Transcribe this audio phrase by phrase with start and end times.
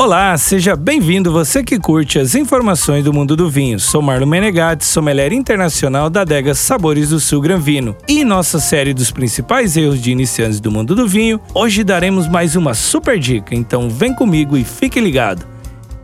[0.00, 3.80] Olá, seja bem-vindo você que curte as informações do mundo do vinho.
[3.80, 7.96] Sou Marlon Menegatti, sommelier internacional da adega Sabores do Sul Granvino.
[8.06, 12.28] E em nossa série dos principais erros de iniciantes do mundo do vinho, hoje daremos
[12.28, 15.44] mais uma super dica, então vem comigo e fique ligado.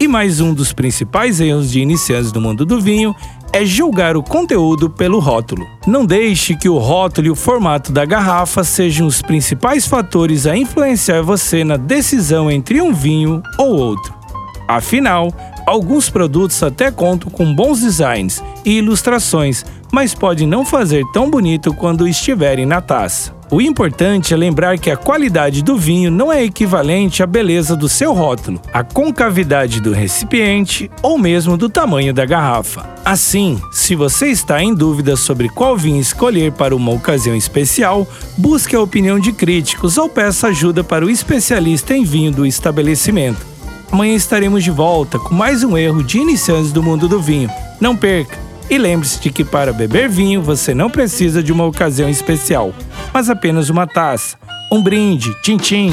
[0.01, 3.15] E mais um dos principais erros de iniciantes do mundo do vinho
[3.55, 5.65] é julgar o conteúdo pelo rótulo.
[5.87, 10.57] Não deixe que o rótulo e o formato da garrafa sejam os principais fatores a
[10.57, 14.13] influenciar você na decisão entre um vinho ou outro.
[14.67, 15.33] Afinal,
[15.65, 21.73] alguns produtos até contam com bons designs e ilustrações, mas podem não fazer tão bonito
[21.73, 23.34] quando estiverem na taça.
[23.51, 27.89] O importante é lembrar que a qualidade do vinho não é equivalente à beleza do
[27.89, 32.89] seu rótulo, à concavidade do recipiente ou mesmo do tamanho da garrafa.
[33.05, 38.75] Assim, se você está em dúvida sobre qual vinho escolher para uma ocasião especial, busque
[38.75, 43.47] a opinião de críticos ou peça ajuda para o especialista em vinho do estabelecimento.
[43.93, 47.51] Amanhã estaremos de volta com mais um erro de iniciantes do mundo do vinho.
[47.81, 48.44] Não perca!
[48.71, 52.75] E lembre-se de que para beber vinho você não precisa de uma ocasião especial,
[53.13, 54.37] mas apenas uma taça,
[54.73, 55.93] um brinde, tchim-tchim.